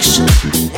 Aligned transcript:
I 0.00 0.77